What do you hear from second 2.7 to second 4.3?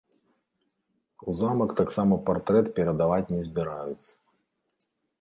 перадаваць не збіраюцца.